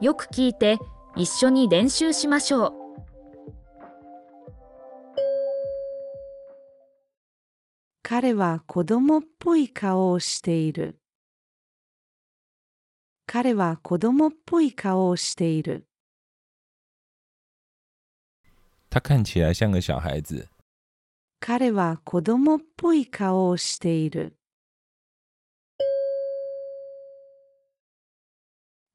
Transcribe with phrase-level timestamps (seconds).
[0.00, 0.78] よく聞いて
[1.16, 2.72] 一緒に練習しましょう。
[8.02, 10.98] 彼は子供っぽい顔をしている。
[13.26, 15.86] 彼は子供っぽい顔をしている。
[18.90, 20.48] 他看起来像个小孩子。
[21.40, 24.36] 彼は子供っぽい顔をしている。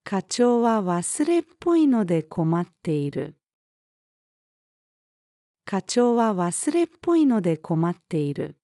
[0.09, 3.35] 課長は忘れっぽいので困っている。
[5.65, 8.57] 課長は忘れっぽいので困っている。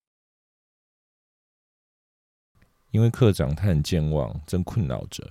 [2.92, 5.22] 因为科长他很健忘，正困扰着。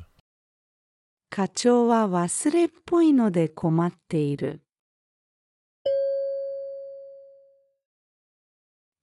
[1.30, 4.62] 課長は忘れっぽいので困っている。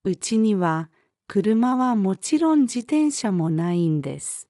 [0.06, 0.90] うちには
[1.28, 4.48] 車はもちろん自転車もないんです。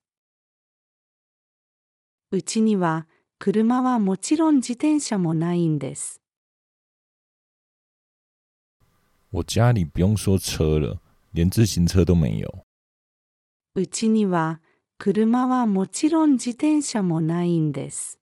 [2.34, 3.08] うちには
[3.40, 6.21] 車はもちろん自転車もないんです。
[9.32, 11.02] 我家里不用说车了，
[11.34, 12.65] 连自行车都没有。
[13.76, 14.62] うちには
[14.98, 18.18] 車はもちろん自転車もないんです。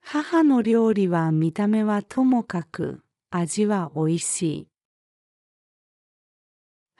[0.00, 4.67] 母の料理は見た目はともかく味はおいしい。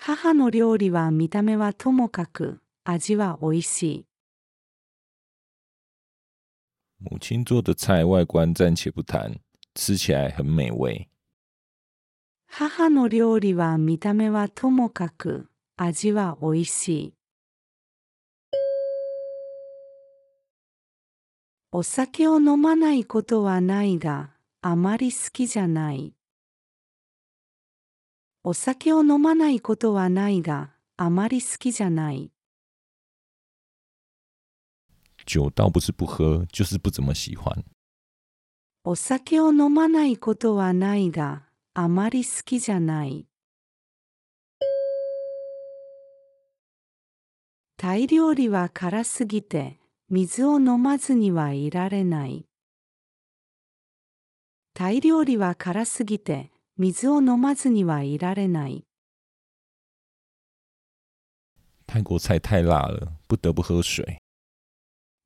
[0.01, 4.07] 母の料理は見た目はともかく味はおいしい。
[7.05, 9.41] 母亲做的菜外观暂且不谈，
[9.75, 11.09] 吃起来很美味。
[12.47, 17.15] 母の料理は見た目はともかく味はおいしい。
[21.73, 24.31] お酒を飲まないことはないが
[24.63, 26.15] あまり好きじゃない。
[28.45, 32.31] お酒を飲まないことはないがあまり好きじゃない。
[35.27, 37.65] 酒倒不是不喝，就是不怎么喜欢。
[38.85, 41.43] お酒を飲まないことはないが
[41.75, 43.27] あまり好きじゃない。
[47.77, 52.47] タイ料理は辛すぎて水を飲まずにはいられない。
[54.75, 58.85] タイ料理は辛すぎて水を飲まずにはいられない。
[61.89, 64.19] 泰国菜太辣了，不得不喝水。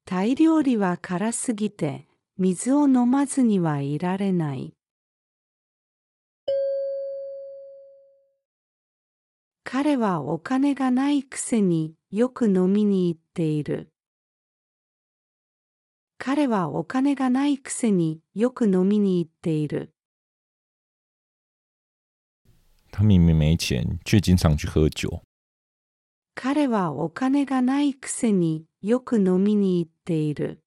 [0.07, 2.09] タイ料理は辛すぎて
[2.39, 4.73] 水を飲まずにはいられない。
[9.63, 13.93] 彼はお金がないくせによく飲みに行っている。
[16.17, 19.93] 彼はお金がないくせによく飲みに行っている。
[22.95, 25.23] 他明明没钱，却经常去喝酒。
[26.35, 30.63] 彼はお金がないくせによく飲みに行っている。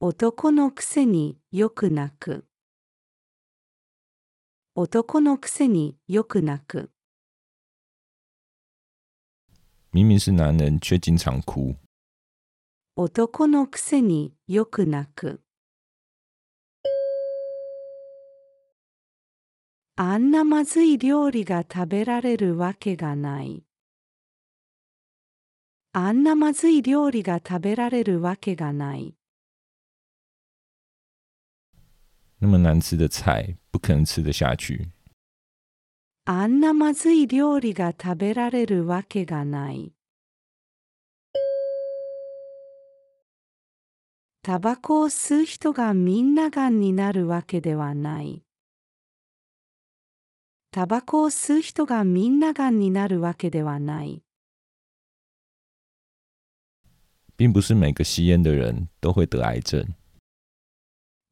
[0.00, 2.44] 男のくせによく泣く。
[4.74, 6.90] 男のくせによく泣く。
[9.92, 11.76] 明明是男人，却经常哭。
[12.96, 15.43] 男のくせによく泣く。
[19.96, 23.62] あんなまずい料理が食べられるわけがない。
[25.92, 29.14] あんなまずい料理が食べられるわけがない。
[32.40, 34.88] 那么难吃的菜，不可能吃得下去。
[36.24, 39.92] あんなまずい料理が食べられるわけがない。
[44.42, 48.42] タバコを吸う人がみんながんになるわけではない。
[50.74, 54.24] タバコを吸う人がみんながんになるわけではない。
[57.38, 59.86] 并不是每个吸烟的人都会得癌症。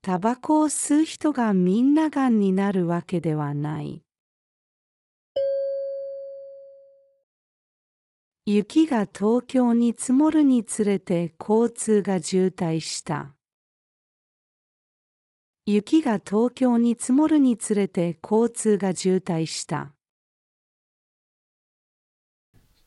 [0.00, 4.04] タバコを吸う人がみんながんになるわけではない。
[8.46, 13.34] 雪が東京に積もるにつれて交通が渋滞した。
[15.64, 19.92] 雪が東京に積もるにつれて交通が渋滞した。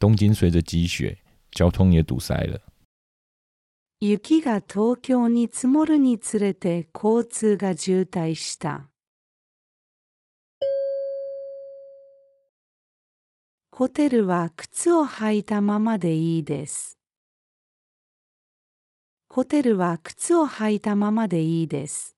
[0.01, 1.19] 東京随着积雪，
[1.54, 2.60] 交通也堵塞了。
[4.01, 8.89] 雪が東京に積もるにつれて交通が渋滞した。
[13.72, 17.00] ホテルは靴を履いたままでいいです。
[19.30, 22.15] ホテルは靴を履いたままでいいです。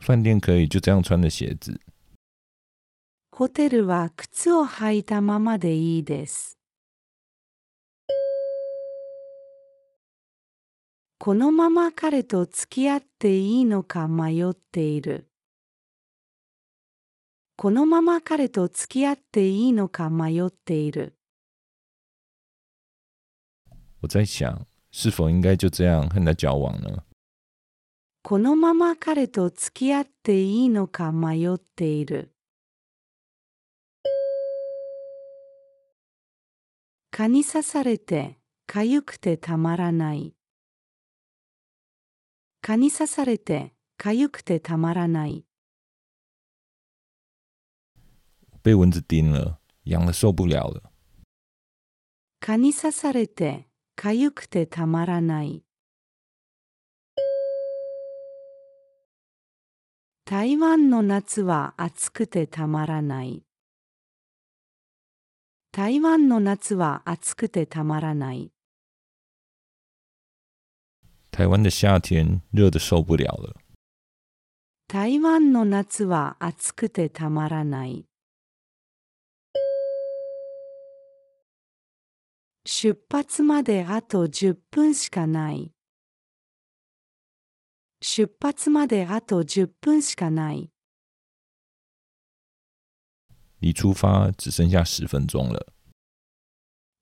[0.00, 1.78] 饭店可以就这样穿着鞋子。
[3.32, 6.58] ホテルは靴を履いたままでいいです。
[11.18, 15.26] このまま彼と付き合っていいのか迷っている。
[17.56, 21.14] このまま彼と付き合っていいのか迷っている。
[24.00, 27.04] 我在想，是否应该就这样和他交往呢？
[28.30, 32.32] このまま彼と付き合っていいのか迷っている。
[37.10, 38.38] 蚊に刺されて
[38.68, 40.36] かゆくてたまらない。
[42.62, 45.44] 蚊に刺されてかゆくてたまらない。
[48.62, 50.92] 被蚊子叮了，痒的受不了了。
[52.38, 53.66] 蚊に刺されて
[53.96, 55.64] かゆくてたまらない。
[60.30, 63.42] 台湾の夏は暑くてたまらない。
[65.72, 68.52] 台湾の夏は暑くてたまらない。
[71.32, 73.56] 台湾的夏天热的受不了了。
[74.86, 78.06] 台湾の夏は暑くてたまらない。
[82.64, 85.72] 出発まであと10分しかない。
[88.02, 90.70] 出発まであと10分しかない。
[93.60, 95.66] 离出发只剩下十分钟了。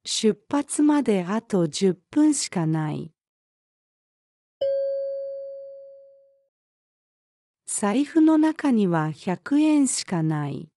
[0.05, 3.13] 出発まであと10分しかない。
[7.67, 10.69] 財布の中には100円しかない。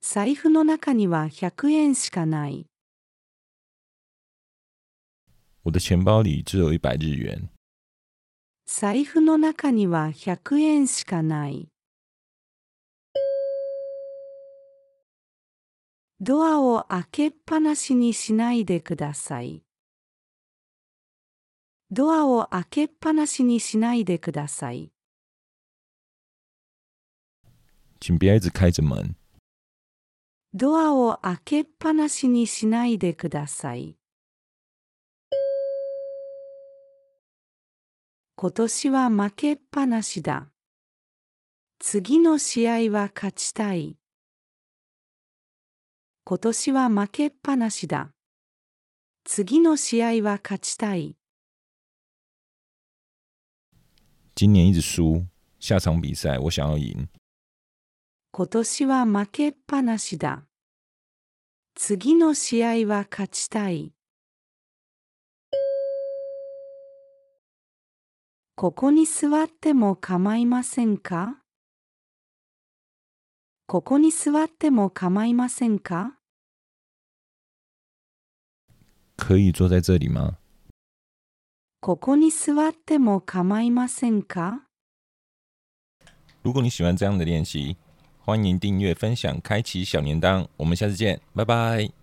[0.00, 2.66] 財布の中には100円しかない。
[5.62, 7.48] 我的钱包里只有一百日元。
[8.66, 11.68] 財布の中には100円しかない。
[16.20, 19.64] ドアを開けっぱなしにしないでください。
[21.90, 24.92] ドアを開けっぱなしにしないでください。
[28.00, 29.16] 请不要一直开着门。
[30.54, 33.96] ドアを開けっぱなしにしないでください。
[38.42, 40.50] 今年は負けっぱなしだ。
[41.78, 43.96] 次の試合は勝ちたい。
[46.24, 48.10] 今年は負けっぱなしだ。
[49.22, 51.14] 次の試合は勝ちたい。
[54.34, 55.26] 今年一直输，
[55.60, 57.08] 下场比赛我想要赢。
[58.32, 60.42] 今年は負けっぱなしだ。
[61.76, 63.92] 次の試合は勝ちたい。
[68.62, 71.42] ここに座っても構いませんか？
[73.66, 76.12] ここに座っても構いませんか？
[79.16, 80.36] 可以坐在这里吗？
[81.80, 84.60] ここに座っても構いませんか？
[86.44, 87.76] 如果你喜欢这样的练习，
[88.20, 90.46] 欢迎订阅、分享、开启小铃铛。
[90.58, 92.01] 我们下次见，拜拜。